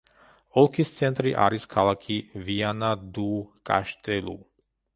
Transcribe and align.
ოლქის 0.61 0.93
ცენტრი 0.99 1.33
არის 1.49 1.67
ქალაქი 1.75 2.17
ვიანა-დუ-კაშტელუ. 2.47 4.39